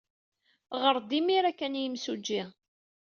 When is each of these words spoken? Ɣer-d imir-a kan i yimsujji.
Ɣer-d 0.81 1.11
imir-a 1.19 1.51
kan 1.57 1.77
i 1.79 1.81
yimsujji. 1.83 2.41